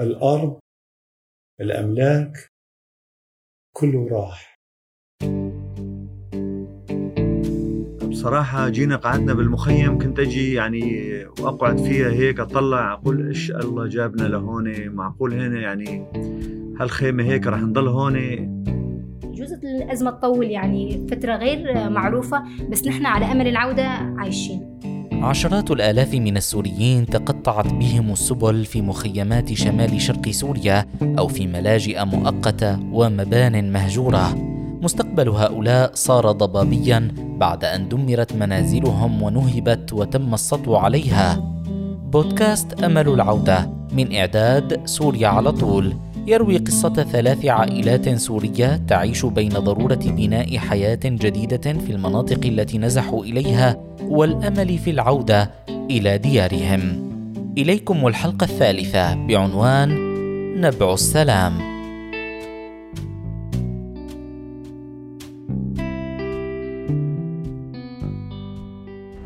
الأرض 0.00 0.58
الأملاك 1.60 2.32
كله 3.76 4.08
راح. 4.08 4.58
بصراحة 8.10 8.68
جينا 8.68 8.96
قعدنا 8.96 9.34
بالمخيم 9.34 9.98
كنت 9.98 10.18
أجي 10.18 10.54
يعني 10.54 11.14
وأقعد 11.24 11.78
فيها 11.78 12.10
هيك 12.10 12.40
أطلع 12.40 12.92
أقول 12.92 13.28
إيش 13.28 13.50
الله 13.50 13.86
جابنا 13.86 14.28
لهون؟ 14.28 14.88
معقول 14.88 15.34
هنا 15.34 15.60
يعني 15.60 16.06
هالخيمة 16.80 17.24
هيك 17.24 17.46
رح 17.46 17.60
نضل 17.60 17.88
هون؟ 17.88 18.16
يجوز 19.24 19.52
الأزمة 19.52 20.10
تطول 20.10 20.46
يعني 20.50 21.06
فترة 21.10 21.36
غير 21.36 21.90
معروفة 21.90 22.42
بس 22.70 22.86
نحن 22.86 23.06
على 23.06 23.32
أمل 23.32 23.48
العودة 23.48 23.86
عايشين. 23.88 24.78
عشرات 25.22 25.70
الآلاف 25.70 26.14
من 26.14 26.36
السوريين 26.36 27.06
تقطعت 27.06 27.72
بهم 27.74 28.12
السبل 28.12 28.64
في 28.64 28.82
مخيمات 28.82 29.52
شمال 29.52 30.00
شرق 30.00 30.30
سوريا 30.30 30.86
أو 31.18 31.28
في 31.28 31.46
ملاجئ 31.46 32.04
مؤقتة 32.04 32.78
ومبان 32.92 33.72
مهجورة. 33.72 34.34
مستقبل 34.82 35.28
هؤلاء 35.28 35.90
صار 35.94 36.32
ضبابيا 36.32 37.08
بعد 37.18 37.64
أن 37.64 37.88
دمرت 37.88 38.32
منازلهم 38.32 39.22
ونهبت 39.22 39.92
وتم 39.92 40.34
السطو 40.34 40.76
عليها. 40.76 41.36
بودكاست 42.12 42.84
أمل 42.84 43.08
العودة 43.08 43.70
من 43.92 44.14
إعداد 44.14 44.86
سوريا 44.86 45.28
على 45.28 45.52
طول. 45.52 45.94
يروي 46.26 46.58
قصة 46.58 46.94
ثلاث 46.94 47.44
عائلات 47.44 48.08
سورية 48.08 48.76
تعيش 48.76 49.26
بين 49.26 49.52
ضرورة 49.52 50.00
بناء 50.06 50.58
حياة 50.58 51.00
جديدة 51.04 51.72
في 51.72 51.92
المناطق 51.92 52.46
التي 52.46 52.78
نزحوا 52.78 53.24
إليها 53.24 53.91
والأمل 54.12 54.78
في 54.78 54.90
العودة 54.90 55.50
إلى 55.68 56.18
ديارهم. 56.18 57.12
إليكم 57.58 58.06
الحلقة 58.06 58.44
الثالثة 58.44 59.14
بعنوان 59.14 59.90
نبع 60.60 60.94
السلام. 60.94 61.71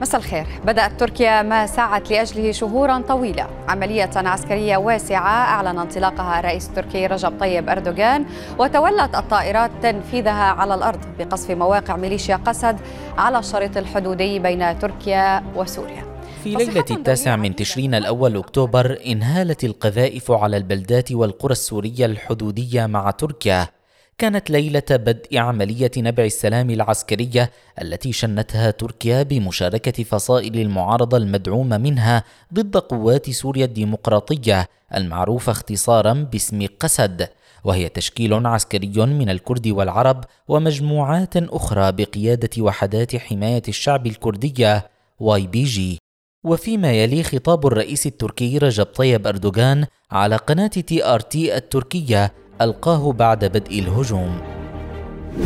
مساء 0.00 0.20
الخير. 0.20 0.46
بدأت 0.64 1.00
تركيا 1.00 1.42
ما 1.42 1.66
سعت 1.66 2.10
لأجله 2.10 2.52
شهورا 2.52 2.98
طويلة. 3.08 3.46
عملية 3.68 4.10
عسكرية 4.16 4.76
واسعة 4.76 5.28
أعلن 5.28 5.78
انطلاقها 5.78 6.40
الرئيس 6.40 6.68
التركي 6.68 7.06
رجب 7.06 7.40
طيب 7.40 7.68
أردوغان 7.68 8.26
وتولت 8.58 9.14
الطائرات 9.14 9.70
تنفيذها 9.82 10.44
على 10.52 10.74
الأرض 10.74 11.00
بقصف 11.18 11.50
مواقع 11.50 11.96
ميليشيا 11.96 12.36
قسد 12.36 12.76
على 13.18 13.38
الشريط 13.38 13.76
الحدودي 13.76 14.38
بين 14.38 14.78
تركيا 14.78 15.42
وسوريا. 15.56 16.06
في 16.44 16.54
ليلة 16.54 16.84
التاسع 16.90 17.36
من 17.36 17.56
تشرين 17.56 17.94
الأول 17.94 18.36
أكتوبر 18.36 18.98
إنهالت 19.06 19.64
القذائف 19.64 20.30
على 20.30 20.56
البلدات 20.56 21.12
والقرى 21.12 21.52
السورية 21.52 22.06
الحدودية 22.06 22.86
مع 22.86 23.10
تركيا. 23.10 23.75
كانت 24.18 24.50
ليلة 24.50 24.82
بدء 24.90 25.38
عملية 25.38 25.90
نبع 25.96 26.24
السلام 26.24 26.70
العسكرية 26.70 27.50
التي 27.82 28.12
شنتها 28.12 28.70
تركيا 28.70 29.22
بمشاركة 29.22 30.04
فصائل 30.04 30.60
المعارضة 30.60 31.16
المدعومة 31.16 31.78
منها 31.78 32.24
ضد 32.54 32.76
قوات 32.76 33.30
سوريا 33.30 33.64
الديمقراطية 33.64 34.68
المعروفة 34.94 35.52
اختصارا 35.52 36.12
باسم 36.12 36.66
قسد. 36.80 37.28
وهي 37.64 37.88
تشكيل 37.88 38.46
عسكري 38.46 39.06
من 39.06 39.30
الكرد 39.30 39.68
والعرب 39.68 40.24
ومجموعات 40.48 41.36
أخرى 41.36 41.92
بقيادة 41.92 42.62
وحدات 42.62 43.16
حماية 43.16 43.62
الشعب 43.68 44.06
الكردية 44.06 44.90
YPG. 45.20 45.98
وفيما 46.44 46.92
يلي 46.92 47.22
خطاب 47.22 47.66
الرئيس 47.66 48.06
التركي 48.06 48.58
رجب 48.58 48.84
طيب 48.84 49.26
أردوغان 49.26 49.86
على 50.10 50.36
قناة 50.36 50.66
TRT 50.66 51.56
التركية 51.56 52.32
ألقاه 52.60 53.12
بعد 53.12 53.44
بدء 53.44 53.78
الهجوم. 53.78 54.40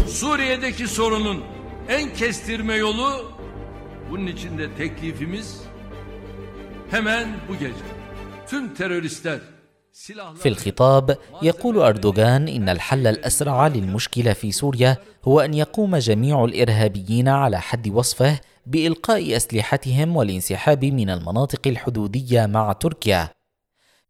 Suriye'deki 0.06 0.88
sorunun 0.88 1.44
en 1.88 2.14
kestirme 2.14 2.74
yolu 2.74 3.32
bunun 4.10 4.26
içinde 4.26 4.74
teklifimiz 4.74 5.60
hemen 6.90 7.28
bu 7.48 7.52
gece. 7.52 7.74
Tüm 8.50 8.74
teröristler 8.74 9.40
في 10.42 10.48
الخطاب 10.48 11.18
يقول 11.42 11.78
أردوغان 11.78 12.48
إن 12.48 12.68
الحل 12.68 13.06
الأسرع 13.06 13.66
للمشكلة 13.66 14.32
في 14.32 14.52
سوريا 14.52 14.96
هو 15.24 15.40
أن 15.40 15.54
يقوم 15.54 15.96
جميع 15.96 16.44
الإرهابيين 16.44 17.28
على 17.28 17.60
حد 17.60 17.88
وصفه 17.88 18.40
بإلقاء 18.66 19.36
أسلحتهم 19.36 20.16
والانسحاب 20.16 20.84
من 20.84 21.10
المناطق 21.10 21.66
الحدودية 21.66 22.46
مع 22.46 22.72
تركيا. 22.72 23.28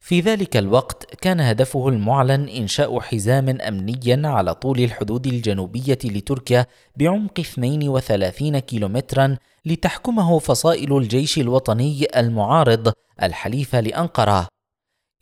في 0.01 0.21
ذلك 0.21 0.57
الوقت 0.57 1.15
كان 1.15 1.41
هدفه 1.41 1.89
المعلن 1.89 2.49
إنشاء 2.49 3.01
حزام 3.01 3.49
أمني 3.49 4.27
على 4.27 4.55
طول 4.55 4.81
الحدود 4.81 5.27
الجنوبية 5.27 5.99
لتركيا 6.05 6.67
بعمق 6.97 7.41
32 7.41 8.59
كيلومترا 8.59 9.37
لتحكمه 9.65 10.39
فصائل 10.39 10.97
الجيش 10.97 11.39
الوطني 11.39 12.07
المعارض 12.17 12.93
الحليفة 13.23 13.81
لأنقرة. 13.81 14.49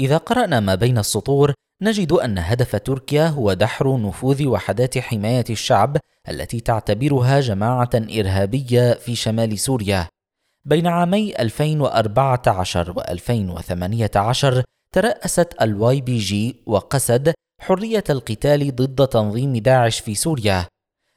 إذا 0.01 0.17
قرأنا 0.17 0.61
ما 0.61 0.75
بين 0.75 0.99
السطور 0.99 1.55
نجد 1.83 2.13
أن 2.13 2.39
هدف 2.39 2.77
تركيا 2.77 3.27
هو 3.29 3.53
دحر 3.53 4.01
نفوذ 4.01 4.47
وحدات 4.47 4.99
حماية 4.99 5.45
الشعب 5.51 5.97
التي 6.29 6.61
تعتبرها 6.61 7.41
جماعة 7.41 7.91
إرهابية 7.95 8.93
في 8.95 9.15
شمال 9.15 9.59
سوريا. 9.59 10.09
بين 10.65 10.87
عامي 10.87 11.41
2014 11.41 12.91
و 12.91 13.01
2018 13.01 14.65
ترأست 14.95 15.55
ال 15.63 16.01
YPG 16.01 16.57
وقسد 16.67 17.35
حرية 17.61 18.05
القتال 18.11 18.77
ضد 18.77 19.07
تنظيم 19.07 19.57
داعش 19.57 20.01
في 20.01 20.15
سوريا. 20.15 20.67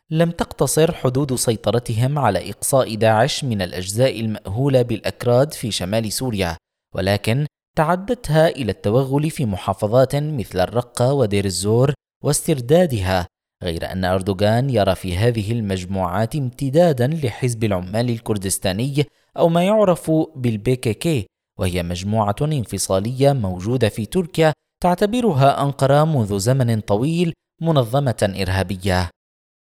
لم 0.10 0.32
تقتصر 0.32 0.92
حدود 0.92 1.36
سيطرتهم 1.36 2.20
على 2.20 2.50
إقصاء 2.50 2.96
داعش 2.96 3.44
من 3.44 3.62
الأجزاء 3.62 4.20
المأهولة 4.20 4.82
بالأكراد 4.82 5.54
في 5.54 5.72
شمال 5.72 6.12
سوريا، 6.12 6.58
ولكن 6.96 7.46
تعدتها 7.78 8.48
إلى 8.48 8.72
التوغل 8.72 9.30
في 9.30 9.46
محافظات 9.46 10.16
مثل 10.16 10.60
الرقة 10.60 11.14
ودير 11.14 11.46
الزور 11.46 11.94
واستردادها 12.24 13.28
غير 13.64 13.92
أن 13.92 14.06
أردوغان 14.06 14.70
يرى 14.70 14.96
في 14.96 15.18
هذه 15.18 15.52
المجموعات 15.52 16.36
امتدادا 16.36 17.08
لحزب 17.08 17.64
العمال 17.64 18.10
الكردستاني 18.10 19.06
أو 19.38 19.50
ما 19.50 19.64
يعرف 19.64 20.12
بالبيكيكي 20.36 21.26
وهي 21.60 21.84
مجموعة 21.84 22.36
انفصالية 22.42 23.34
موجودة 23.34 23.90
في 23.90 24.06
تركيا 24.06 24.54
تعتبرها 24.84 25.64
أنقرة 25.64 26.04
منذ 26.04 26.40
زمن 26.40 26.80
طويل 26.80 27.34
منظمة 27.62 28.34
إرهابية. 28.42 29.10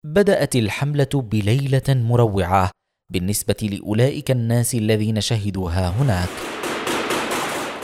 بدأت 0.05 0.55
الحملة 0.55 1.09
بليلة 1.13 1.83
مروعة 1.89 2.71
بالنسبة 3.11 3.55
لأولئك 3.61 4.31
الناس 4.31 4.75
الذين 4.75 5.21
شهدوها 5.21 5.89
هناك. 5.89 6.56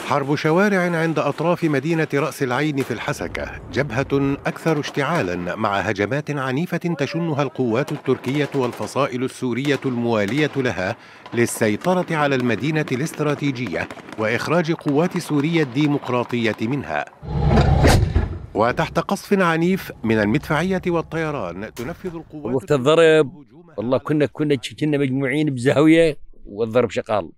حرب 0.06 0.36
شوارع 0.36 0.98
عند 0.98 1.20
أطراف 1.20 1.64
مدينة 1.64 2.08
رأس 2.14 2.44
العين 2.44 2.78
في 2.78 2.92
الحسكة 2.92 3.52
جبهة 3.74 4.38
أكثر 4.46 4.80
اشتعالا 4.80 5.56
مع 5.56 5.80
هجمات 5.80 6.32
عنيفة 6.32 6.78
تشنها 6.78 7.44
القوات 7.44 7.92
التركية 7.92 8.50
والفصائل 8.56 9.24
السورية 9.24 9.80
الموالية 9.86 10.52
لها 10.56 10.96
للسيطرة 11.34 12.16
على 12.16 12.36
المدينة 12.36 12.86
الاستراتيجية 12.92 13.88
وإخراج 14.20 14.72
قوات 14.72 15.18
سوريا 15.18 15.64
الديمقراطية 15.64 16.56
منها. 16.62 17.06
وتحت 18.54 19.00
قصف 19.00 19.34
عنيف 19.34 19.92
من 20.04 20.20
المدفعية 20.20 20.82
والطيران 20.88 21.74
تنفذ 21.74 22.16
القوات 22.16 22.56
وقت 22.56 22.72
الضرب 22.72 23.44
والله 23.78 23.98
كنا 23.98 24.26
كنا 24.26 24.56
كنا 24.56 24.98
مجموعين 24.98 25.50
بزاوية 25.50 26.18
والضرب 26.46 26.90
شغال. 26.90 27.30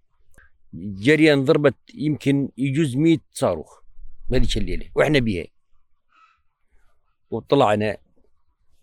جريا 0.76 1.36
ضربت 1.36 1.76
يمكن 1.94 2.50
يجوز 2.58 2.96
100 2.96 3.18
صاروخ. 3.32 3.80
هذيك 4.34 4.58
الليلة 4.58 4.90
وإحنا 4.96 5.20
بيها. 5.20 5.46
وطلعنا 7.30 7.98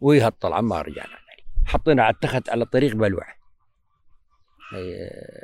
وهي 0.01 0.21
هالطلعه 0.21 0.61
ما 0.61 0.83
رجعنا. 0.83 1.19
حطينا 1.65 2.03
على 2.03 2.15
التخت 2.15 2.49
على 2.49 2.65
طريق 2.65 2.97
بلوع. 2.97 3.27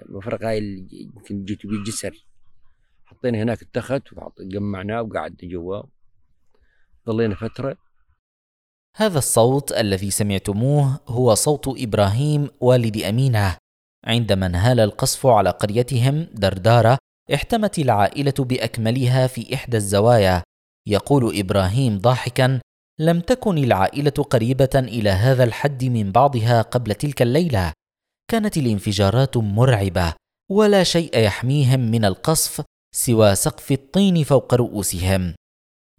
المفرقة 0.08 0.48
هاي 0.48 0.88
يمكن 0.92 1.44
جيت 1.44 1.66
بالجسر 1.66 2.26
حطينا 3.04 3.42
هناك 3.42 3.62
التخت 3.62 4.02
وجمعناه 4.12 5.02
وقعدنا 5.02 5.50
جوا. 5.50 5.82
ظلينا 7.06 7.34
فترة. 7.34 7.76
هذا 8.96 9.18
الصوت 9.18 9.72
الذي 9.72 10.10
سمعتموه 10.10 11.00
هو 11.08 11.34
صوت 11.34 11.68
إبراهيم 11.68 12.48
والد 12.60 12.96
أمينة. 12.96 13.56
عندما 14.08 14.46
انهال 14.46 14.80
القصف 14.80 15.26
على 15.26 15.50
قريتهم 15.50 16.26
دردارة 16.32 16.98
احتمت 17.34 17.78
العائلة 17.78 18.34
بأكملها 18.38 19.26
في 19.26 19.54
إحدى 19.54 19.76
الزوايا. 19.76 20.42
يقول 20.86 21.38
إبراهيم 21.38 21.98
ضاحكا 21.98 22.60
لم 23.00 23.20
تكن 23.20 23.58
العائلة 23.58 24.10
قريبة 24.10 24.70
إلى 24.74 25.10
هذا 25.10 25.44
الحد 25.44 25.84
من 25.84 26.12
بعضها 26.12 26.62
قبل 26.62 26.94
تلك 26.94 27.22
الليلة. 27.22 27.72
كانت 28.30 28.56
الانفجارات 28.56 29.36
مرعبة 29.36 30.14
ولا 30.50 30.84
شيء 30.84 31.18
يحميهم 31.18 31.80
من 31.80 32.04
القصف 32.04 32.64
سوى 32.94 33.34
سقف 33.34 33.72
الطين 33.72 34.24
فوق 34.24 34.54
رؤوسهم. 34.54 35.34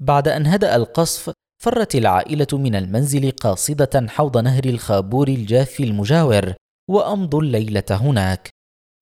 بعد 0.01 0.27
أن 0.27 0.47
هدأ 0.47 0.75
القصف 0.75 1.31
فرت 1.63 1.95
العائلة 1.95 2.47
من 2.53 2.75
المنزل 2.75 3.31
قاصدة 3.31 4.07
حوض 4.07 4.37
نهر 4.37 4.65
الخابور 4.65 5.27
الجاف 5.27 5.79
المجاور. 5.79 6.53
وامضوا 6.89 7.41
الليلة 7.41 7.83
هناك. 7.91 8.49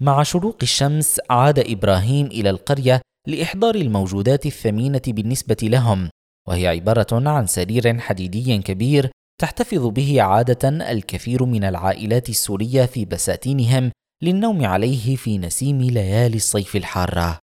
مع 0.01 0.23
شروق 0.23 0.57
الشمس 0.61 1.21
عاد 1.29 1.59
إبراهيم 1.59 2.25
إلى 2.25 2.49
القرية 2.49 3.01
لإحضار 3.27 3.75
الموجودات 3.75 4.45
الثمينة 4.45 5.01
بالنسبة 5.07 5.57
لهم 5.63 6.09
وهي 6.47 6.67
عبارة 6.67 7.29
عن 7.29 7.47
سرير 7.47 7.99
حديدي 7.99 8.57
كبير 8.57 9.11
تحتفظ 9.41 9.85
به 9.85 10.21
عادة 10.21 10.69
الكثير 10.69 11.45
من 11.45 11.63
العائلات 11.63 12.29
السورية 12.29 12.85
في 12.85 13.05
بساتينهم 13.05 13.91
للنوم 14.23 14.65
عليه 14.65 15.15
في 15.15 15.37
نسيم 15.37 15.81
ليالي 15.81 16.35
الصيف 16.35 16.75
الحارة. 16.75 17.39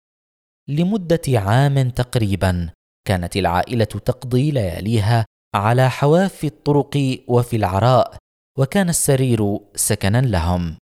لمدة 0.69 1.23
عام 1.29 1.91
تقريبا 1.91 2.71
كانت 3.09 3.37
العائلة 3.37 3.85
تقضي 3.85 4.51
لياليها 4.51 5.25
على 5.55 5.91
حواف 5.91 6.45
الطرق 6.45 7.23
وفي 7.29 7.57
العراء 7.57 8.20
وكان 8.59 8.89
السرير 8.89 9.59
سكنا 9.75 10.21
لهم. 10.21 10.77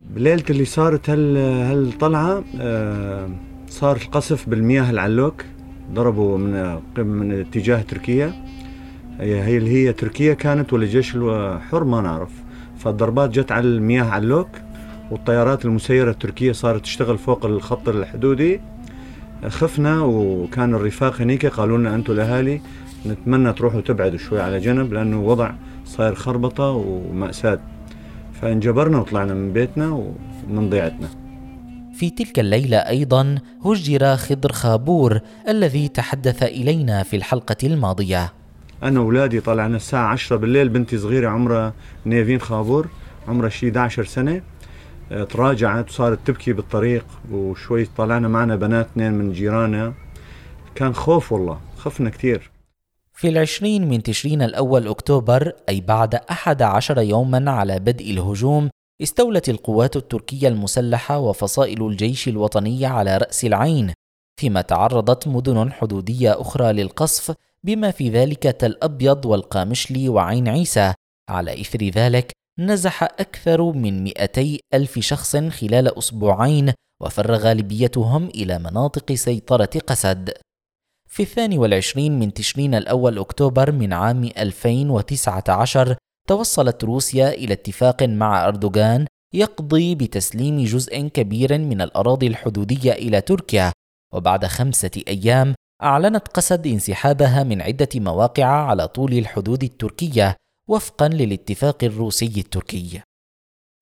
بليلة 0.00 0.44
اللي 0.50 0.64
صارت 0.64 1.10
هال 1.10 1.36
هالطلعة 1.36 2.44
آه، 2.60 3.30
صار 3.68 3.96
القصف 3.96 4.48
بالمياه 4.48 4.90
العلوك 4.90 5.44
ضربوا 5.92 6.38
من 6.38 6.80
من 6.98 7.40
اتجاه 7.40 7.82
تركيا. 7.82 8.53
هي 9.20 9.56
اللي 9.56 9.70
هي 9.70 9.92
تركيا 9.92 10.34
كانت 10.34 10.72
ولا 10.72 10.84
الجيش 10.84 11.16
الحر 11.16 11.84
ما 11.84 12.00
نعرف. 12.00 12.30
فالضربات 12.78 13.30
جت 13.30 13.52
على 13.52 13.68
المياه 13.68 14.04
علوك 14.04 14.48
والطيارات 15.10 15.64
المسيرة 15.64 16.10
التركية 16.10 16.52
صارت 16.52 16.82
تشتغل 16.82 17.18
فوق 17.18 17.46
الخط 17.46 17.88
الحدودي. 17.88 18.60
خفنا 19.48 20.00
وكان 20.02 20.74
الرفاق 20.74 21.20
هنيك 21.20 21.46
قالوا 21.46 21.78
لنا 21.78 21.94
أنتم 21.94 22.12
الأهالي 22.12 22.60
نتمنى 23.06 23.52
تروحوا 23.52 23.80
تبعدوا 23.80 24.18
شوي 24.18 24.40
على 24.40 24.60
جنب 24.60 24.92
لأنه 24.92 25.20
وضع 25.20 25.52
صاير 25.84 26.14
خربطة 26.14 26.70
ومأساة. 26.70 27.60
فانجبرنا 28.40 28.98
وطلعنا 28.98 29.34
من 29.34 29.52
بيتنا 29.52 29.88
ومن 30.48 30.70
ضيعتنا. 30.70 31.08
في 31.94 32.10
تلك 32.10 32.38
الليلة 32.38 32.76
أيضا 32.76 33.38
هجر 33.64 34.16
خضر 34.16 34.52
خابور 34.52 35.20
الذي 35.48 35.88
تحدث 35.88 36.42
إلينا 36.42 37.02
في 37.02 37.16
الحلقة 37.16 37.56
الماضية. 37.64 38.32
أنا 38.82 39.00
واولادي 39.00 39.40
طلعنا 39.40 39.76
الساعة 39.76 40.06
10 40.06 40.36
بالليل 40.36 40.68
بنتي 40.68 40.98
صغيرة 40.98 41.28
عمرها 41.28 41.74
نيفين 42.06 42.40
خابور 42.40 42.88
عمرها 43.28 43.48
شي 43.48 43.66
11 43.66 44.04
سنة. 44.04 44.42
آه، 45.12 45.24
تراجعت 45.24 45.88
وصارت 45.90 46.18
تبكي 46.26 46.52
بالطريق 46.52 47.04
وشوي 47.30 47.84
طلعنا 47.84 48.28
معنا 48.28 48.56
بنات 48.56 48.86
اثنين 48.86 49.12
من 49.12 49.32
جيرانها. 49.32 49.94
كان 50.74 50.94
خوف 50.94 51.32
والله 51.32 51.60
خفنا 51.76 52.10
كثير 52.10 52.50
في 53.12 53.28
العشرين 53.28 53.88
من 53.88 54.02
تشرين 54.02 54.42
الأول 54.42 54.88
أكتوبر 54.88 55.52
أي 55.68 55.80
بعد 55.80 56.14
أحد 56.14 56.62
عشر 56.62 56.98
يوما 56.98 57.50
على 57.50 57.78
بدء 57.78 58.10
الهجوم 58.10 58.70
استولت 59.02 59.48
القوات 59.48 59.96
التركية 59.96 60.48
المسلحة 60.48 61.18
وفصائل 61.18 61.86
الجيش 61.86 62.28
الوطني 62.28 62.86
على 62.86 63.16
رأس 63.16 63.44
العين 63.44 63.92
فيما 64.40 64.60
تعرضت 64.60 65.28
مدن 65.28 65.72
حدودية 65.72 66.40
أخرى 66.40 66.72
للقصف 66.72 67.34
بما 67.64 67.90
في 67.90 68.10
ذلك 68.10 68.42
تل 68.42 68.76
أبيض 68.82 69.26
والقامشلي 69.26 70.08
وعين 70.08 70.48
عيسى. 70.48 70.94
على 71.30 71.60
إثر 71.60 71.84
ذلك 71.88 72.32
نزح 72.58 73.02
أكثر 73.02 73.72
من 73.72 74.04
200 74.04 74.58
ألف 74.74 74.98
شخص 74.98 75.36
خلال 75.36 75.98
أسبوعين 75.98 76.72
وفر 77.02 77.32
غالبيتهم 77.32 78.28
إلى 78.28 78.58
مناطق 78.58 79.12
سيطرة 79.12 79.70
قسد. 79.86 80.32
في 81.08 81.22
الثاني 81.22 81.58
والعشرين 81.58 82.18
من 82.18 82.32
تشرين 82.32 82.74
الأول 82.74 83.18
أكتوبر 83.18 83.72
من 83.72 83.92
عام 83.92 84.24
2019 84.24 85.96
توصلت 86.28 86.84
روسيا 86.84 87.28
إلى 87.28 87.52
اتفاق 87.52 88.02
مع 88.02 88.48
أردوغان 88.48 89.06
يقضي 89.34 89.94
بتسليم 89.94 90.64
جزء 90.64 91.08
كبير 91.08 91.58
من 91.58 91.80
الأراضي 91.80 92.26
الحدودية 92.26 92.92
إلى 92.92 93.20
تركيا. 93.20 93.72
وبعد 94.14 94.46
خمسة 94.46 95.02
أيام 95.08 95.54
أعلنت 95.82 96.28
قسد 96.28 96.66
انسحابها 96.66 97.42
من 97.42 97.62
عدة 97.62 97.88
مواقع 97.94 98.44
على 98.44 98.88
طول 98.88 99.12
الحدود 99.12 99.64
التركية 99.64 100.36
وفقا 100.68 101.08
للاتفاق 101.08 101.84
الروسي 101.84 102.32
التركي. 102.36 103.00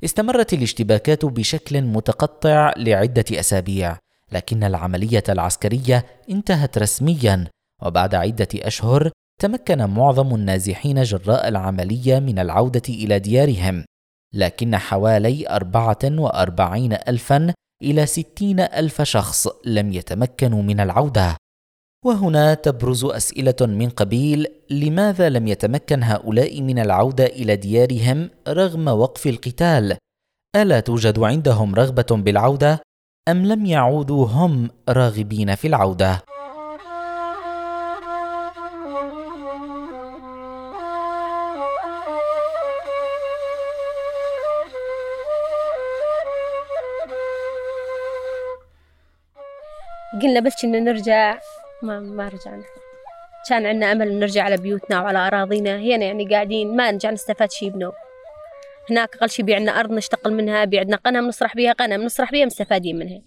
استمرت 0.05 0.53
الاشتباكات 0.53 1.25
بشكل 1.25 1.83
متقطع 1.83 2.73
لعدة 2.77 3.25
أسابيع 3.33 3.99
لكن 4.33 4.65
العملية 4.65 5.23
العسكرية 5.29 6.06
انتهت 6.31 6.79
رسميا 6.79 7.47
وبعد 7.83 8.15
عدة 8.15 8.49
أشهر 8.55 9.11
تمكن 9.41 9.87
معظم 9.87 10.35
النازحين 10.35 11.03
جراء 11.03 11.49
العملية 11.49 12.19
من 12.19 12.39
العودة 12.39 12.83
إلى 12.89 13.19
ديارهم 13.19 13.85
لكن 14.35 14.77
حوالي 14.77 15.49
44 15.49 16.93
ألفا 16.93 17.55
إلى 17.83 18.06
60 18.06 18.61
ألف 18.61 19.03
شخص 19.03 19.49
لم 19.65 19.93
يتمكنوا 19.93 20.62
من 20.62 20.81
العودة. 20.81 21.37
وهنا 22.05 22.55
تبرز 22.55 23.05
أسئلة 23.05 23.57
من 23.61 23.89
قبيل 23.89 24.47
لماذا 24.71 25.29
لم 25.29 25.47
يتمكن 25.47 26.03
هؤلاء 26.03 26.63
من 26.63 26.79
العودة 26.79 27.27
إلى 27.27 27.57
ديارهم 27.57 28.31
رغم 28.49 28.89
وقف 28.89 29.27
القتال؟ 29.27 29.97
ألا 30.57 30.81
توجد 30.81 31.19
عندهم 31.19 31.75
رغبة 31.75 32.07
بالعودة؟ 32.11 32.81
أم 33.29 33.47
لم 33.47 33.67
يعودوا 33.67 34.27
هم 34.27 34.71
راغبين 34.89 35.55
في 35.55 35.67
العودة؟ 35.69 36.23
قلنا 50.23 50.41
بس 50.41 50.65
إن 50.65 50.85
نرجع 50.85 51.39
ما 51.82 52.01
ما 52.01 52.29
رجعنا. 52.29 52.65
كان 53.48 53.67
عندنا 53.67 53.93
أمل 53.93 54.19
نرجع 54.19 54.43
على 54.43 54.56
بيوتنا 54.56 55.01
وعلى 55.01 55.19
أراضينا. 55.19 55.77
هنا 55.77 56.05
يعني 56.05 56.29
قاعدين 56.29 56.77
ما 56.77 56.91
نرجع 56.91 57.10
نستفاد 57.10 57.51
شي 57.51 57.70
بنو 57.70 57.93
هناك 58.91 59.17
أقل 59.17 59.31
شي 59.31 59.43
بيعنا 59.43 59.81
أرض 59.81 59.93
نشتغل 59.93 60.34
منها 60.34 60.65
بيعنا 60.65 60.96
قنم 60.96 61.29
نصرح 61.29 61.56
بها 61.56 61.72
قنم 61.72 62.03
نصرح 62.03 62.32
بها 62.32 62.44
مستفادين 62.44 62.98
منها. 62.98 63.20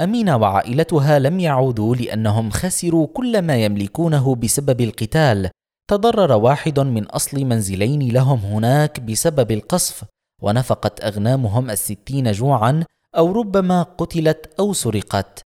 أمينة 0.00 0.36
وعائلتها 0.36 1.18
لم 1.18 1.40
يعودوا 1.40 1.96
لأنهم 1.96 2.50
خسروا 2.50 3.06
كل 3.06 3.42
ما 3.42 3.64
يملكونه 3.64 4.34
بسبب 4.34 4.80
القتال. 4.80 5.50
تضرر 5.90 6.32
واحد 6.32 6.80
من 6.80 7.06
أصل 7.06 7.44
منزلين 7.44 8.12
لهم 8.12 8.38
هناك 8.38 9.00
بسبب 9.00 9.50
القصف 9.50 10.04
ونفقت 10.42 11.04
أغنامهم 11.04 11.70
الستين 11.70 12.32
جوعا 12.32 12.84
أو 13.16 13.32
ربما 13.32 13.82
قتلت 13.82 14.54
أو 14.60 14.72
سرقت. 14.72 15.41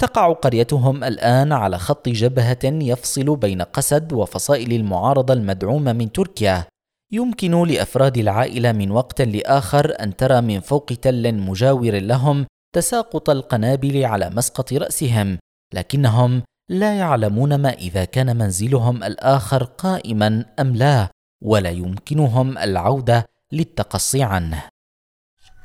تقع 0.00 0.32
قريتهم 0.32 1.04
الآن 1.04 1.52
على 1.52 1.78
خط 1.78 2.08
جبهة 2.08 2.64
يفصل 2.64 3.36
بين 3.36 3.62
قسد 3.62 4.12
وفصائل 4.12 4.72
المعارضة 4.72 5.34
المدعومة 5.34 5.92
من 5.92 6.12
تركيا. 6.12 6.66
يمكن 7.12 7.66
لأفراد 7.66 8.16
العائلة 8.16 8.72
من 8.72 8.90
وقت 8.90 9.22
لآخر 9.22 9.94
أن 10.00 10.16
ترى 10.16 10.40
من 10.40 10.60
فوق 10.60 10.84
تل 10.84 11.34
مجاور 11.34 11.98
لهم 11.98 12.46
تساقط 12.74 13.30
القنابل 13.30 14.04
على 14.04 14.30
مسقط 14.30 14.72
رأسهم 14.72 15.38
لكنهم 15.74 16.42
لا 16.68 16.98
يعلمون 16.98 17.54
ما 17.54 17.70
إذا 17.70 18.04
كان 18.04 18.36
منزلهم 18.36 19.04
الآخر 19.04 19.64
قائما 19.64 20.44
أم 20.60 20.76
لا 20.76 21.08
ولا 21.42 21.70
يمكنهم 21.70 22.58
العودة 22.58 23.26
للتقصي 23.52 24.22
عنه. 24.22 24.62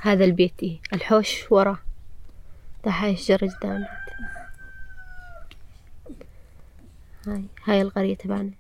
هذا 0.01 0.25
البيت؟ 0.25 0.61
الحوش 0.93 1.51
ورا. 1.51 1.77
هاي 2.87 3.11
الشجرة 3.11 3.47
قدام 3.47 3.85
هاي 7.27 7.43
هاي 7.65 7.81
القرية 7.81 8.15
تبعنا. 8.15 8.51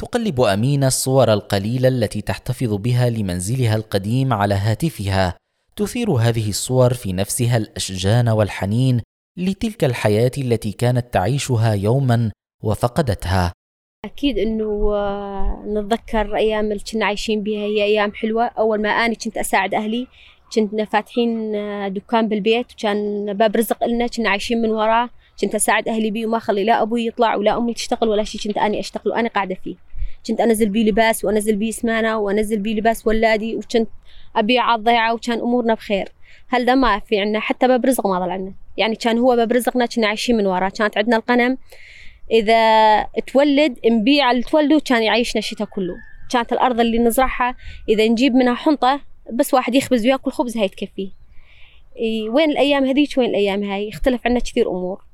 تقلب 0.00 0.40
أمينة 0.40 0.86
الصور 0.86 1.32
القليلة 1.32 1.88
التي 1.88 2.20
تحتفظ 2.20 2.74
بها 2.74 3.10
لمنزلها 3.10 3.76
القديم 3.76 4.32
على 4.32 4.54
هاتفها. 4.54 5.34
تثير 5.76 6.10
هذه 6.10 6.48
الصور 6.48 6.94
في 6.94 7.12
نفسها 7.12 7.56
الأشجان 7.56 8.28
والحنين 8.28 9.00
لتلك 9.36 9.84
الحياة 9.84 10.30
التي 10.38 10.72
كانت 10.72 11.14
تعيشها 11.14 11.72
يوما 11.72 12.30
وفقدتها. 12.62 13.52
أكيد 14.04 14.38
إنه 14.38 14.94
آه، 14.94 15.62
نتذكر 15.66 16.36
أيام 16.36 16.72
اللي 16.72 16.82
كنا 16.92 17.06
عايشين 17.06 17.42
بها. 17.42 17.60
هي 17.60 17.84
أيام 17.84 18.12
حلوة. 18.12 18.44
أول 18.44 18.82
ما 18.82 18.88
اني 18.88 19.14
كنت 19.14 19.38
أساعد 19.38 19.74
أهلي 19.74 20.06
كنا 20.54 20.84
فاتحين 20.84 21.54
آه، 21.54 21.88
دكان 21.88 22.28
بالبيت 22.28 22.72
وكان 22.72 23.32
باب 23.32 23.56
رزق 23.56 23.84
لنا 23.84 24.06
كنا 24.06 24.30
عايشين 24.30 24.62
من 24.62 24.70
وراه. 24.70 25.10
كنت 25.40 25.54
أساعد 25.54 25.88
أهلي 25.88 26.10
بيه 26.10 26.26
وما 26.26 26.36
أخلي 26.36 26.64
لا 26.64 26.82
أبوي 26.82 27.06
يطلع 27.06 27.36
ولا 27.36 27.58
أمي 27.58 27.74
تشتغل 27.74 28.08
ولا 28.08 28.24
شيء 28.24 28.40
كنت 28.40 28.58
أني 28.58 28.80
أشتغل 28.80 29.12
وأنا 29.12 29.28
قاعدة 29.28 29.54
فيه. 29.64 29.74
كنت 30.26 30.40
أنزل 30.40 30.68
بيه 30.68 30.84
لباس 30.84 31.24
وأنزل 31.24 31.56
بيه 31.56 31.70
سمانه 31.70 32.18
وأنزل 32.18 32.58
بيه 32.58 32.74
لباس 32.74 33.06
ولادي 33.06 33.56
وكنت 33.56 33.88
ابيع 34.36 34.62
على 34.62 34.78
الضيعه 34.78 35.14
وكان 35.14 35.40
أمورنا 35.40 35.74
بخير. 35.74 36.08
هل 36.48 36.64
ده 36.64 36.74
ما 36.74 36.98
في 36.98 37.20
عنا 37.20 37.40
حتى 37.40 37.68
باب 37.68 37.84
رزق 37.84 38.06
ما 38.06 38.18
ضل 38.18 38.30
عنا. 38.30 38.52
يعني 38.76 38.96
كان 38.96 39.18
هو 39.18 39.36
باب 39.36 39.52
رزقنا 39.52 39.86
كنا 39.86 40.06
عايشين 40.06 40.36
من 40.36 40.46
وراه 40.46 40.68
كانت 40.68 40.98
عندنا 40.98 41.16
القنم 41.16 41.58
إذا 42.30 43.02
تولد 43.02 43.78
نبيع 43.86 44.30
اللي 44.30 44.42
تولده 44.42 44.80
كان 44.84 45.02
يعيشنا 45.02 45.38
الشتاء 45.38 45.66
كله. 45.66 45.94
كانت 46.30 46.52
الأرض 46.52 46.80
اللي 46.80 46.98
نزرعها 46.98 47.56
إذا 47.88 48.08
نجيب 48.08 48.34
منها 48.34 48.54
حنطة 48.54 49.00
بس 49.32 49.54
واحد 49.54 49.74
يخبز 49.74 50.06
وياكل 50.06 50.30
خبز 50.30 50.56
هاي 50.56 50.68
تكفيه. 50.68 51.10
وين 52.28 52.50
الأيام 52.50 52.84
هذيك؟ 52.84 53.18
وين 53.18 53.30
الأيام 53.30 53.62
هاي؟ 53.62 53.88
اختلف 53.88 54.26
عنا 54.26 54.40
كثير 54.40 54.70
أمور. 54.70 55.07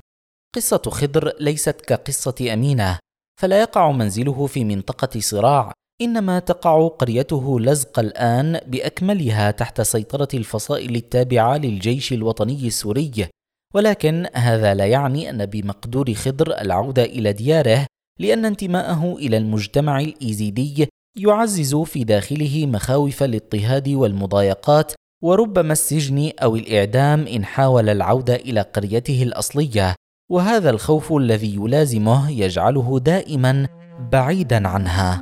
قصة 0.57 0.83
خضر 0.87 1.33
ليست 1.41 1.81
كقصة 1.81 2.53
أمينة 2.53 2.99
فلا 3.41 3.61
يقع 3.61 3.91
منزله 3.91 4.47
في 4.47 4.65
منطقة 4.65 5.21
صراع 5.21 5.73
إنما 6.01 6.39
تقع 6.39 6.89
قريته 6.89 7.61
لزق 7.61 7.99
الآن 7.99 8.61
بأكملها 8.67 9.51
تحت 9.51 9.81
سيطرة 9.81 10.29
الفصائل 10.35 10.97
التابعة 10.97 11.57
للجيش 11.57 12.13
الوطني 12.13 12.67
السوري. 12.67 13.29
ولكن 13.75 14.27
هذا 14.35 14.75
لا 14.75 14.87
يعني 14.87 15.31
أن 15.31 15.47
بمقدور 15.47 16.15
خضر 16.15 16.61
العودة 16.61 17.05
إلى 17.05 17.33
دياره 17.33 17.87
لأن 18.21 18.45
انتماءه 18.45 19.17
إلى 19.19 19.37
المجتمع 19.37 20.01
الإيزيدي 20.01 20.89
يعزز 21.17 21.75
في 21.75 22.05
داخله 22.05 22.67
مخاوف 22.67 23.23
الاضطهاد 23.23 23.89
والمضايقات 23.89 24.93
وربما 25.23 25.73
السجن 25.73 26.33
أو 26.43 26.57
الإعدام 26.57 27.27
إن 27.27 27.45
حاول 27.45 27.89
العودة 27.89 28.35
إلى 28.35 28.61
قريته 28.61 29.23
الأصلية. 29.23 29.95
وهذا 30.35 30.71
الخوف 30.71 31.13
الذي 31.13 31.55
يلازمه 31.55 32.31
يجعله 32.31 33.01
دائما 33.05 33.67
بعيدا 34.13 34.69
عنها. 34.69 35.21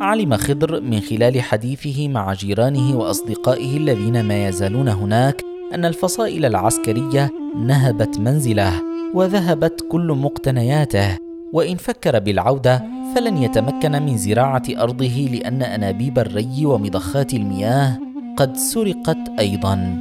علم 0.00 0.36
خضر 0.36 0.80
من 0.80 1.00
خلال 1.00 1.40
حديثه 1.40 2.08
مع 2.08 2.32
جيرانه 2.32 2.96
وأصدقائه 2.96 3.76
الذين 3.76 4.24
ما 4.24 4.48
يزالون 4.48 4.88
هناك 4.88 5.42
أن 5.74 5.84
الفصائل 5.84 6.44
العسكرية 6.44 7.30
نهبت 7.56 8.18
منزله 8.18 8.82
وذهبت 9.14 9.86
كل 9.90 10.12
مقتنياته 10.12 11.18
وإن 11.52 11.76
فكر 11.76 12.18
بالعودة 12.18 12.84
فلن 13.14 13.36
يتمكن 13.36 14.02
من 14.02 14.16
زراعة 14.16 14.62
أرضه 14.78 15.28
لأن 15.32 15.62
أنابيب 15.62 16.18
الري 16.18 16.66
ومضخات 16.66 17.34
المياه 17.34 18.03
قد 18.36 18.56
سرقت 18.56 19.18
أيضا. 19.38 19.98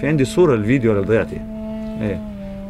في 0.00 0.06
عندي 0.08 0.24
صورة 0.24 0.54
الفيديو 0.54 0.92
لضيعتي. 0.92 1.40
إيه. 2.00 2.20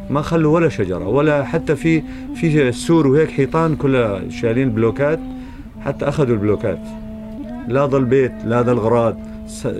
ما 0.09 0.21
خلوا 0.21 0.55
ولا 0.55 0.69
شجرة 0.69 1.07
ولا 1.07 1.43
حتى 1.43 1.75
في 1.75 2.03
في 2.35 2.69
السور 2.69 3.07
وهيك 3.07 3.31
حيطان 3.31 3.75
كلها 3.75 4.29
شايلين 4.29 4.69
بلوكات 4.69 5.19
حتى 5.85 6.07
أخذوا 6.07 6.33
البلوكات. 6.35 6.79
لا 7.67 7.85
ضل 7.85 8.05
بيت 8.05 8.31
لا 8.45 8.61
ضل 8.61 8.77
غراض. 8.77 9.17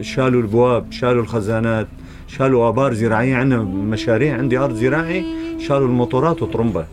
شالوا 0.02 0.42
البواب 0.42 0.92
شالوا 0.92 1.22
الخزانات 1.22 1.88
شالوا 2.28 2.70
آبار 2.70 2.94
زراعية. 2.94 3.36
عندنا 3.36 3.64
مشاريع 3.64 4.38
عندي 4.38 4.58
أرض 4.58 4.76
زراعي 4.76 5.26
شالوا 5.60 5.88
الموتورات 5.88 6.42
وطرمبة. 6.42 6.86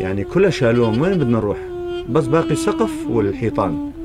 يعني 0.00 0.24
كلها 0.24 0.50
شالوهم. 0.50 1.00
وين 1.00 1.18
بدنا 1.18 1.38
نروح؟ 1.38 1.58
بس 2.10 2.26
باقي 2.26 2.50
السقف 2.50 2.92
والحيطان. 3.10 3.95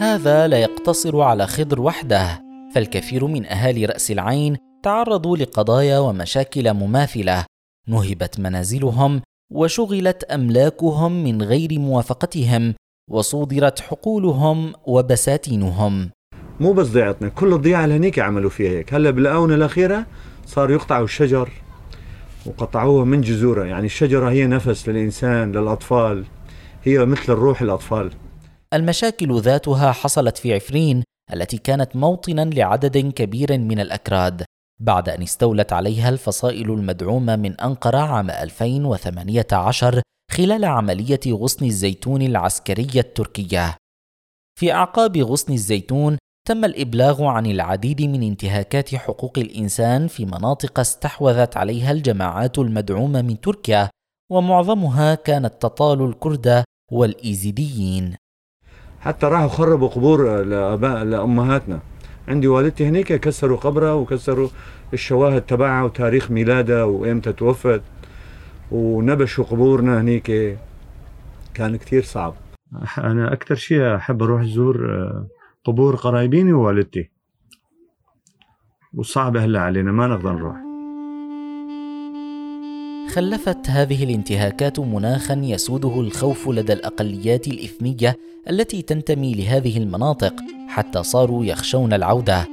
هذا 0.00 0.48
لا 0.48 0.58
يقتصر 0.58 1.20
على 1.20 1.46
خضر 1.46 1.80
وحده 1.80 2.42
فالكثير 2.74 3.26
من 3.26 3.46
أهالي 3.46 3.84
رأس 3.84 4.10
العين 4.10 4.56
تعرضوا 4.82 5.36
لقضايا 5.36 5.98
ومشاكل 5.98 6.74
مماثلة 6.74 7.44
نهبت 7.88 8.40
منازلهم 8.40 9.22
وشغلت 9.52 10.24
أملاكهم 10.24 11.24
من 11.24 11.42
غير 11.42 11.78
موافقتهم 11.78 12.74
وصودرت 13.10 13.80
حقولهم 13.80 14.72
وبساتينهم. 14.86 16.10
مو 16.60 16.72
بس 16.72 16.86
ضيعتنا 16.86 17.28
كل 17.28 17.52
الضياع 17.52 17.84
اللي 17.84 17.96
هنيك 17.96 18.18
عملوا 18.18 18.50
فيها 18.50 18.70
هيك. 18.70 18.94
هلا 18.94 19.10
بالآونة 19.10 19.54
الأخيرة 19.54 20.06
صار 20.46 20.70
يقطعوا 20.70 21.04
الشجر 21.04 21.50
وقطعوها 22.46 23.04
من 23.04 23.20
جذورها 23.20 23.64
يعني 23.64 23.86
الشجرة 23.86 24.30
هي 24.30 24.46
نفس 24.46 24.88
للإنسان 24.88 25.52
للأطفال 25.52 26.24
هي 26.84 27.04
مثل 27.04 27.32
الروح 27.32 27.62
الأطفال. 27.62 28.10
المشاكل 28.74 29.40
ذاتها 29.40 29.92
حصلت 29.92 30.38
في 30.38 30.54
عفرين 30.54 31.02
التي 31.32 31.58
كانت 31.58 31.96
موطنا 31.96 32.44
لعدد 32.44 33.12
كبير 33.12 33.58
من 33.58 33.80
الأكراد 33.80 34.44
بعد 34.80 35.08
أن 35.08 35.22
استولت 35.22 35.72
عليها 35.72 36.08
الفصائل 36.08 36.70
المدعومة 36.70 37.36
من 37.36 37.60
أنقرة 37.60 37.98
عام 37.98 38.30
2018 38.30 40.02
خلال 40.32 40.64
عملية 40.64 41.20
غصن 41.28 41.66
الزيتون 41.66 42.22
العسكرية 42.22 43.00
التركية. 43.00 43.76
في 44.58 44.72
أعقاب 44.72 45.16
غصن 45.16 45.52
الزيتون 45.52 46.18
تم 46.48 46.64
الإبلاغ 46.64 47.24
عن 47.24 47.46
العديد 47.46 48.02
من 48.02 48.22
انتهاكات 48.22 48.94
حقوق 48.94 49.38
الإنسان 49.38 50.06
في 50.06 50.24
مناطق 50.24 50.80
استحوذت 50.80 51.56
عليها 51.56 51.92
الجماعات 51.92 52.58
المدعومة 52.58 53.22
من 53.22 53.40
تركيا 53.40 53.90
ومعظمها 54.32 55.14
كانت 55.14 55.62
تطال 55.62 56.02
الكرد 56.02 56.64
والإيزيديين 56.92 58.16
حتى 59.06 59.26
راحوا 59.26 59.48
خربوا 59.48 59.88
قبور 59.88 60.42
لآباء 60.42 61.04
لأمهاتنا. 61.04 61.80
عندي 62.28 62.48
والدتي 62.48 62.88
هنيك 62.88 63.12
كسروا 63.12 63.56
قبرها 63.56 63.92
وكسروا 63.92 64.48
الشواهد 64.92 65.42
تبعها 65.42 65.84
وتاريخ 65.84 66.30
ميلادها 66.30 66.84
وإمتى 66.84 67.32
توفت. 67.32 67.82
ونبشوا 68.70 69.44
قبورنا 69.44 70.00
هنيك. 70.00 70.58
كان 71.54 71.76
كثير 71.76 72.02
صعب. 72.02 72.34
أنا 72.98 73.32
أكثر 73.32 73.54
شيء 73.54 73.96
أحب 73.96 74.22
أروح 74.22 74.40
أزور 74.40 74.76
آه، 74.90 75.26
قبور 75.64 75.96
قرايبيني 75.96 76.52
ووالدتي. 76.52 77.10
وصعب 78.94 79.36
هلا 79.36 79.60
علينا 79.60 79.92
ما 79.92 80.06
نقدر 80.06 80.32
نروح. 80.32 80.65
خلفت 83.12 83.70
هذه 83.70 84.04
الانتهاكات 84.04 84.78
مناخا 84.78 85.40
يسوده 85.42 86.00
الخوف 86.00 86.48
لدى 86.48 86.72
الأقليات 86.72 87.48
الاثنيه 87.48 88.16
التي 88.50 88.82
تنتمي 88.82 89.34
لهذه 89.34 89.78
المناطق 89.78 90.34
حتى 90.68 91.02
صاروا 91.02 91.44
يخشون 91.44 91.92
العودة. 91.92 92.46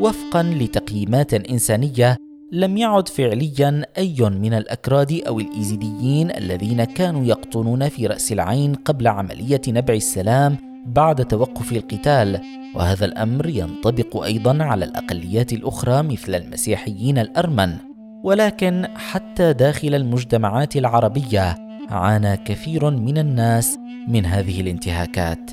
وفقا 0.00 0.42
لتقييمات 0.42 1.34
إنسانية 1.34 2.16
لم 2.52 2.76
يعد 2.76 3.08
فعليا 3.08 3.86
أي 3.98 4.16
من 4.20 4.54
الأكراد 4.54 5.22
أو 5.26 5.40
الإيزيديين 5.40 6.30
الذين 6.30 6.84
كانوا 6.84 7.24
يقطنون 7.24 7.88
في 7.88 8.06
رأس 8.06 8.32
العين 8.32 8.74
قبل 8.74 9.06
عملية 9.06 9.60
نبع 9.68 9.94
السلام 9.94 10.56
بعد 10.86 11.24
توقف 11.24 11.72
القتال. 11.72 12.40
وهذا 12.74 13.04
الأمر 13.04 13.48
ينطبق 13.48 14.24
أيضا 14.24 14.64
على 14.64 14.84
الأقليات 14.84 15.52
الأخرى 15.52 16.02
مثل 16.02 16.34
المسيحيين 16.34 17.18
الأرمن. 17.18 17.95
ولكن 18.26 18.86
حتى 18.96 19.52
داخل 19.52 19.94
المجتمعات 19.94 20.76
العربية 20.76 21.56
عانى 21.90 22.36
كثير 22.36 22.90
من 22.90 23.18
الناس 23.18 23.78
من 24.08 24.26
هذه 24.26 24.60
الانتهاكات. 24.60 25.50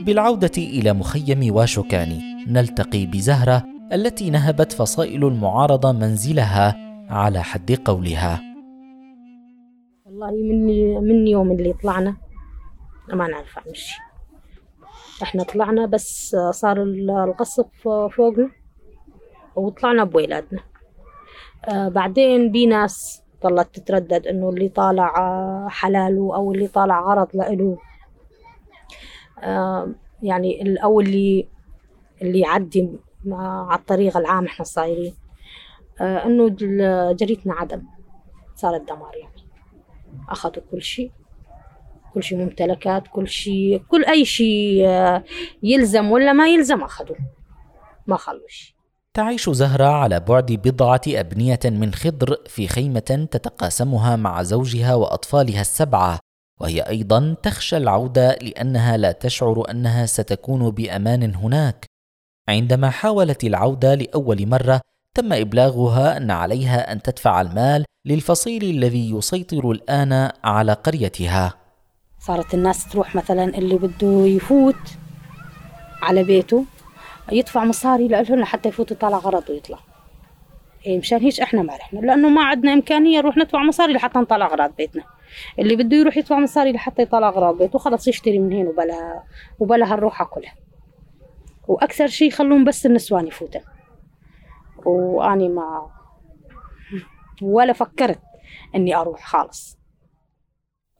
بالعودة 0.00 0.50
إلى 0.58 0.92
مخيم 0.92 1.54
واشوكاني 1.54 2.44
نلتقي 2.48 3.06
بزهرة 3.06 3.64
التي 3.92 4.30
نهبت 4.30 4.72
فصائل 4.72 5.24
المعارضه 5.24 5.92
منزلها 5.92 6.76
على 7.10 7.42
حد 7.42 7.78
قولها. 7.84 8.40
والله 10.06 10.30
من 10.30 10.94
من 11.08 11.26
يوم 11.26 11.52
اللي 11.52 11.72
طلعنا 11.72 12.16
ما 13.12 13.28
نعرف 13.28 13.58
عن 13.58 13.74
شيء 13.74 14.00
إحنا 15.22 15.42
طلعنا 15.42 15.86
بس 15.86 16.36
صار 16.50 16.82
القصف 16.82 17.66
فوقنا 18.10 18.50
وطلعنا 19.56 20.04
بولادنا 20.04 20.60
بعدين 21.68 22.52
بي 22.52 22.66
ناس 22.66 23.22
ظلت 23.42 23.74
تتردد 23.78 24.26
إنه 24.26 24.48
اللي 24.48 24.68
طالع 24.68 25.12
حلاله 25.68 26.36
أو 26.36 26.52
اللي 26.52 26.68
طالع 26.68 27.00
غرض 27.00 27.28
لإله 27.34 27.78
آه 29.42 29.88
يعني 30.22 30.76
أو 30.84 31.00
اللي 31.00 31.48
اللي 32.22 32.40
يعدي 32.40 32.90
على 33.30 33.78
الطريق 33.78 34.16
العام 34.16 34.44
إحنا 34.44 34.64
صايرين. 34.64 35.14
آه 36.00 36.26
إنه 36.26 36.48
جريتنا 37.12 37.54
عدم. 37.54 37.82
صار 38.54 38.76
الدمار 38.76 39.16
يعني. 39.16 39.46
أخذوا 40.28 40.64
كل 40.70 40.82
شيء 40.82 41.10
كل 42.14 42.22
شيء 42.22 42.38
ممتلكات 42.38 43.08
كل 43.08 43.28
شيء 43.28 43.82
كل 43.88 44.04
أي 44.04 44.24
شيء 44.24 44.86
آه 44.86 45.24
يلزم 45.62 46.10
ولا 46.10 46.32
ما 46.32 46.48
يلزم 46.48 46.82
أخذوه. 46.82 47.18
ما 48.06 48.16
خلوا 48.16 48.48
شيء 48.48 48.75
تعيش 49.16 49.50
زهرة 49.50 49.84
على 49.84 50.20
بعد 50.20 50.52
بضعة 50.52 51.00
أبنية 51.08 51.60
من 51.64 51.94
خضر 51.94 52.36
في 52.46 52.68
خيمة 52.68 53.28
تتقاسمها 53.30 54.16
مع 54.16 54.42
زوجها 54.42 54.94
وأطفالها 54.94 55.60
السبعة 55.60 56.18
وهي 56.60 56.80
أيضا 56.80 57.36
تخشى 57.42 57.76
العودة 57.76 58.38
لأنها 58.42 58.96
لا 58.96 59.12
تشعر 59.12 59.70
أنها 59.70 60.06
ستكون 60.06 60.70
بأمان 60.70 61.34
هناك. 61.34 61.86
عندما 62.48 62.90
حاولت 62.90 63.44
العودة 63.44 63.94
لأول 63.94 64.46
مرة 64.46 64.80
تم 65.14 65.32
إبلاغها 65.32 66.16
أن 66.16 66.30
عليها 66.30 66.92
أن 66.92 67.02
تدفع 67.02 67.40
المال 67.40 67.84
للفصيل 68.06 68.64
الذي 68.64 69.10
يسيطر 69.10 69.70
الآن 69.70 70.30
على 70.44 70.72
قريتها. 70.72 71.54
صارت 72.20 72.54
الناس 72.54 72.88
تروح 72.88 73.14
مثلا 73.14 73.44
اللي 73.44 73.76
بده 73.76 74.26
يفوت 74.26 74.98
على 76.02 76.24
بيته. 76.24 76.64
يدفع 77.32 77.64
مصاري 77.64 78.08
لهم 78.08 78.40
لحتى 78.40 78.68
يفوت 78.68 78.90
يطلع 78.90 79.18
غرض 79.18 79.50
ويطلع. 79.50 79.78
إيه 80.86 80.98
مشان 80.98 81.18
هيك 81.18 81.40
إحنا 81.40 81.62
ما 81.62 81.76
رحنا. 81.76 82.00
لأنه 82.00 82.28
ما 82.28 82.44
عندنا 82.44 82.72
إمكانية 82.72 83.18
نروح 83.18 83.36
ندفع 83.36 83.62
مصاري 83.62 83.92
لحتى 83.92 84.18
نطلع 84.18 84.46
اغراض 84.46 84.76
بيتنا. 84.76 85.04
اللي 85.58 85.76
بده 85.76 85.96
يروح 85.96 86.16
يدفع 86.16 86.38
مصاري 86.38 86.72
لحتى 86.72 87.02
يطلع 87.02 87.28
اغراض 87.28 87.58
بيته 87.58 87.78
خلص 87.78 88.08
يشتري 88.08 88.38
من 88.38 88.52
هنا 88.52 88.68
وبلا 88.68 89.22
وبلا 89.58 89.92
هالروحه 89.92 90.24
كلها 90.24 90.54
وأكثر 91.68 92.06
شيء 92.06 92.28
يخلون 92.28 92.64
بس 92.64 92.86
النسوان 92.86 93.26
يفوتن. 93.26 93.60
وأني 94.84 95.48
ما 95.48 95.90
ولا 97.42 97.72
فكرت 97.72 98.20
إني 98.74 98.96
أروح 98.96 99.26
خالص. 99.26 99.78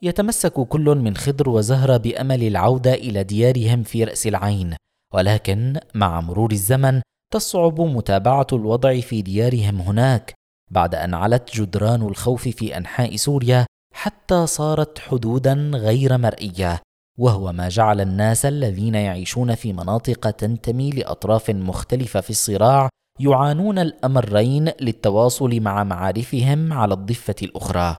يتمسك 0.03 0.53
كل 0.53 0.85
من 0.85 1.17
خضر 1.17 1.49
وزهرة 1.49 1.97
بأمل 1.97 2.43
العودة 2.43 2.95
إلى 2.95 3.25
ديارهم 3.25 3.83
في 3.83 4.05
رأس 4.05 4.27
العين. 4.27 4.77
ولكن 5.17 5.81
مع 5.95 6.21
مرور 6.21 6.53
الزمن 6.53 7.03
تصعب 7.33 7.81
متابعة 7.81 8.47
الوضع 8.53 9.01
في 9.01 9.23
ديارهم 9.23 9.81
هناك 9.81 10.35
بعد 10.71 10.95
أن 10.95 11.15
علت 11.15 11.57
جدران 11.57 12.03
الخوف 12.03 12.49
في 12.49 12.77
أنحاء 12.77 13.17
سوريا 13.17 13.67
حتى 13.95 14.47
صارت 14.47 14.99
حدودا 14.99 15.71
غير 15.75 16.19
مرئية 16.19 16.81
وهو 17.19 17.53
ما 17.53 17.69
جعل 17.69 18.01
الناس 18.01 18.47
الذين 18.47 18.95
يعيشون 18.95 19.55
في 19.55 19.73
مناطق 19.73 20.31
تنتمي 20.31 20.91
لأطراف 20.91 21.51
مختلفة 21.51 22.21
في 22.21 22.31
الصراع 22.31 22.89
يعانون 23.21 23.79
الأمرين 23.79 24.73
للتواصل 24.81 25.61
مع 25.61 25.85
معارفهم 25.85 26.73
على 26.73 26.95
الضفة 26.95 27.35
الأخرى. 27.43 27.97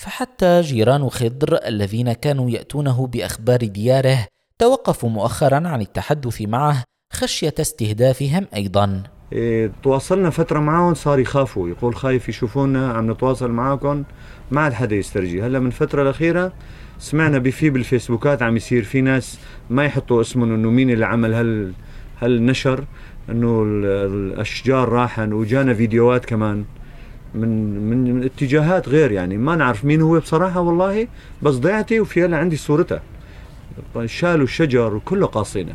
فحتى 0.00 0.60
جيران 0.60 1.08
خضر 1.08 1.66
الذين 1.66 2.12
كانوا 2.12 2.50
يأتونه 2.50 3.06
بأخبار 3.06 3.64
دياره 3.64 4.26
توقفوا 4.60 5.10
مؤخرا 5.10 5.68
عن 5.68 5.80
التحدث 5.80 6.42
معه 6.42 6.84
خشية 7.12 7.54
استهدافهم 7.60 8.46
أيضا. 8.54 9.02
إيه 9.32 9.72
تواصلنا 9.82 10.30
فترة 10.30 10.58
معهم 10.58 10.94
صار 10.94 11.18
يخافوا. 11.18 11.68
يقول 11.68 11.96
خايف 11.96 12.28
يشوفونا 12.28 12.92
عم 12.92 13.10
نتواصل 13.10 13.50
معكم 13.50 14.04
ما 14.50 14.60
عاد 14.60 14.72
حدا 14.72 14.96
يسترجي. 14.96 15.42
هلا 15.42 15.58
من 15.58 15.66
الفترة 15.66 16.02
الأخيرة 16.02 16.52
سمعنا 16.98 17.38
بفي 17.38 17.70
بالفيسبوكات 17.70 18.42
عم 18.42 18.56
يصير 18.56 18.84
في 18.84 19.00
ناس 19.00 19.38
ما 19.70 19.84
يحطوا 19.84 20.20
اسمهم 20.20 20.54
إنه 20.54 20.70
مين 20.70 20.90
اللي 20.90 21.06
عمل 21.06 21.34
هال 21.34 21.72
هالنشر 22.22 22.84
إنه 23.30 23.62
الأشجار 23.62 24.88
راحن. 24.88 25.32
وجانا 25.32 25.74
فيديوهات 25.74 26.24
كمان 26.24 26.64
من 27.34 27.80
من 27.90 28.14
من 28.14 28.24
اتجاهات 28.24 28.88
غير 28.88 29.12
يعني. 29.12 29.36
ما 29.36 29.56
نعرف 29.56 29.84
مين 29.84 30.02
هو 30.02 30.18
بصراحة 30.18 30.60
والله 30.60 31.08
بس 31.42 31.54
ضيعتي 31.54 32.00
وفي 32.00 32.24
هلا 32.24 32.36
عندي 32.36 32.56
صورتها. 32.56 33.02
شالوا 34.06 34.44
الشجر 34.44 34.94
وكله 34.94 35.26
قاصينه. 35.26 35.74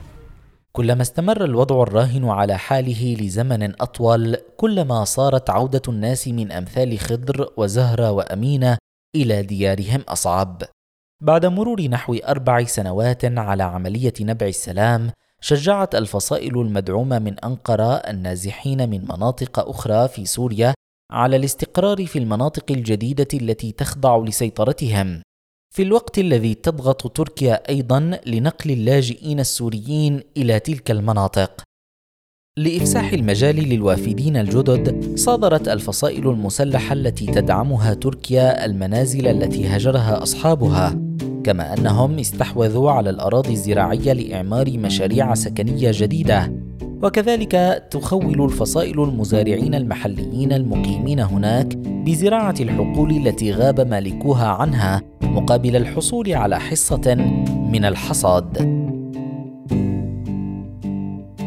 كلما 0.72 1.01
استمر 1.01 1.43
الوضع 1.43 1.83
الراهن 1.83 2.25
على 2.25 2.57
حاله 2.57 3.17
لزمن 3.19 3.81
أطول 3.81 4.38
كلما 4.57 5.03
صارت 5.03 5.50
عودة 5.50 5.81
الناس 5.88 6.27
من 6.27 6.51
أمثال 6.51 7.00
خضر 7.00 7.50
وزهرة 7.57 8.12
وأمينة 8.12 8.77
إلى 9.15 9.41
ديارهم 9.41 10.01
أصعب. 10.07 10.63
بعد 11.22 11.45
مرور 11.45 11.81
نحو 11.81 12.13
أربع 12.13 12.63
سنوات 12.63 13.25
على 13.25 13.63
عملية 13.63 14.13
نبع 14.22 14.48
السلام 14.48 15.12
شجعت 15.41 15.95
الفصائل 15.95 16.60
المدعومة 16.60 17.19
من 17.19 17.39
أنقرة 17.39 17.93
النازحين 17.93 18.89
من 18.89 19.01
مناطق 19.01 19.70
أخرى 19.70 20.07
في 20.07 20.25
سوريا 20.25 20.74
على 21.11 21.35
الاستقرار 21.35 22.05
في 22.05 22.20
المناطق 22.20 22.66
الجديدة 22.72 23.27
التي 23.33 23.72
تخضع 23.72 24.18
لسيطرتهم. 24.18 25.22
في 25.75 25.83
الوقت 25.83 26.20
الذي 26.20 26.53
تضغط 26.53 27.07
تركيا 27.18 27.70
أيضا 27.70 28.20
لنقل 28.25 28.72
اللاجئين 28.72 29.40
السوريين 29.40 30.22
إلى 30.38 30.59
تلك 30.59 30.92
المناطق. 30.92 31.62
لإفساح 32.57 33.14
المجال 33.14 33.55
للوافدين 33.55 34.38
الجدد 34.38 35.16
صادرت 35.18 35.68
الفصائل 35.68 36.29
المسلحة 36.29 36.94
التي 36.94 37.25
تدعمها 37.25 37.94
تركيا 37.94 38.66
المنازل 38.66 39.27
التي 39.27 39.68
هجرها 39.68 40.24
أصحابها 40.24 41.00
كما 41.44 41.74
أنهم 41.74 42.20
استحوذوا 42.20 42.92
على 42.92 43.09
الأراضي 43.09 43.53
الزراعية 43.53 44.14
لإعمار 44.14 44.77
مشاريع 44.77 45.33
سكنية 45.33 45.92
جديدة. 45.94 46.53
وكذلك 47.03 47.83
تخول 47.92 48.42
الفصائل 48.42 49.03
المزارعين 49.03 49.75
المحليين 49.75 50.53
المقيمين 50.53 51.20
هناك 51.20 51.77
بزراعة 51.77 52.55
الحقول 52.59 53.11
التي 53.11 53.51
غاب 53.51 53.81
مالكوها 53.81 54.48
عنها 54.48 55.01
مقابل 55.22 55.75
الحصول 55.75 56.33
على 56.33 56.59
حصة 56.59 57.16
من 57.72 57.85
الحصاد. 57.85 58.83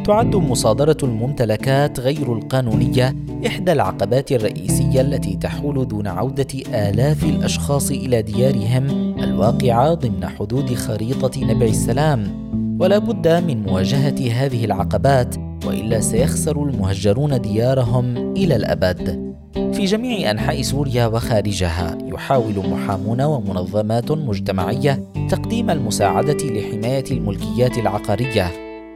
تعد 0.05 0.37
مصادرة 0.37 0.97
الممتلكات 1.03 2.01
غير 2.01 2.33
القانونية 2.33 3.17
إحدى 3.47 3.73
العقبات 3.73 4.33
الرئيسية 4.33 5.01
التي 5.01 5.37
تحول 5.37 5.89
دون 5.89 6.07
عودة 6.07 6.47
آلاف 6.69 7.25
الأشخاص 7.25 7.91
إلى 7.91 8.23
ديارهم 8.23 8.87
الواقعة 9.25 9.95
ضمن 9.95 10.27
حدود 10.27 10.75
خريطة 10.75 11.45
نبع 11.45 11.67
السلام. 11.67 12.47
ولا 12.81 12.99
بد 12.99 13.29
من 13.29 13.63
مواجهة 13.63 14.33
هذه 14.33 14.65
العقبات 14.65 15.46
وإلا 15.67 16.01
سيخسر 16.01 16.63
المهجرون 16.63 17.41
ديارهم 17.41 18.17
إلى 18.37 18.57
الأبد. 18.57 19.27
في 19.73 19.85
جميع 19.85 20.31
أنحاء 20.31 20.63
سوريا 20.63 21.07
وخارجها 21.07 21.99
يحاول 22.05 22.71
محامون 22.71 23.23
ومنظمات 23.23 24.13
مجتمعية 24.13 25.03
تقديم 25.31 25.71
المساعدة 25.71 26.45
لحماية 26.45 27.05
الملكيات 27.11 27.79
العقارية. 27.79 28.53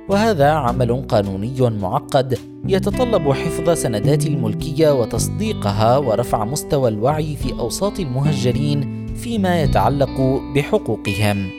وهذا 0.08 0.50
عمل 0.50 1.02
قانوني 1.08 1.54
معقد 1.60 2.38
يتطلب 2.68 3.32
حفظ 3.32 3.70
سندات 3.70 4.26
الملكية 4.26 5.00
وتصديقها 5.00 5.98
ورفع 5.98 6.44
مستوى 6.44 6.88
الوعي 6.88 7.36
في 7.36 7.52
أوساط 7.52 8.00
المهجرين 8.00 9.06
فيما 9.14 9.62
يتعلق 9.62 10.40
بحقوقهم. 10.54 11.50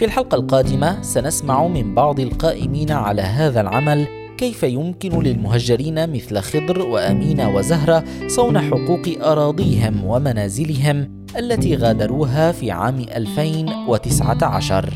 في 0.00 0.06
الحلقة 0.06 0.34
القادمة 0.34 1.02
سنسمع 1.02 1.66
من 1.66 1.94
بعض 1.94 2.20
القائمين 2.20 2.90
على 2.90 3.22
هذا 3.22 3.60
العمل 3.60 4.06
كيف 4.38 4.62
يمكن 4.62 5.22
للمهجرين 5.22 6.12
مثل 6.12 6.38
خضر 6.38 6.82
وأمينة 6.82 7.54
وزهرة 7.54 8.04
صون 8.26 8.58
حقوق 8.58 9.00
أراضيهم 9.22 10.04
ومنازلهم 10.04 11.24
التي 11.38 11.76
غادروها 11.76 12.52
في 12.52 12.70
عام 12.70 12.98
2019 12.98 14.94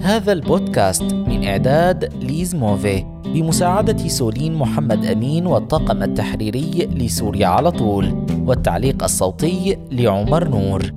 هذا 0.00 0.32
البودكاست 0.32 1.02
من 1.02 1.44
إعداد 1.44 2.14
ليز 2.24 2.54
موفي. 2.54 3.13
بمساعدة 3.34 4.08
سولين 4.08 4.54
محمد 4.54 5.06
أمين 5.06 5.46
والطاقم 5.46 6.02
التحريري 6.02 6.88
لسوريا 6.94 7.46
على 7.46 7.70
طول 7.70 8.26
والتعليق 8.46 9.04
الصوتي 9.04 9.76
لعمر 9.92 10.48
نور. 10.48 10.92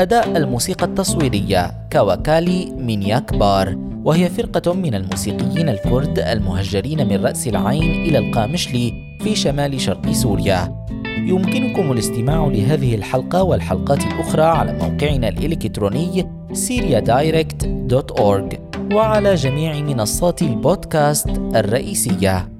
أداء 0.00 0.36
الموسيقى 0.36 0.86
التصويرية 0.86 1.88
كاوكالي 1.90 2.72
من 2.78 3.02
ياكبار 3.02 3.76
وهي 4.04 4.28
فرقة 4.28 4.72
من 4.72 4.94
الموسيقيين 4.94 5.68
الكرد 5.68 6.18
المهجرين 6.18 7.08
من 7.08 7.24
رأس 7.24 7.48
العين 7.48 8.04
إلى 8.04 8.18
القامشلي 8.18 8.92
في 9.20 9.34
شمال 9.34 9.80
شرق 9.80 10.10
سوريا. 10.10 10.86
يمكنكم 11.18 11.92
الاستماع 11.92 12.46
لهذه 12.46 12.94
الحلقة 12.94 13.42
والحلقات 13.42 14.06
الأخرى 14.06 14.42
على 14.42 14.72
موقعنا 14.72 15.28
الإلكتروني 15.28 16.26
syriadirect.org 16.52 18.71
وعلى 18.94 19.34
جميع 19.34 19.80
منصات 19.80 20.42
البودكاست 20.42 21.28
الرئيسية. 21.28 22.51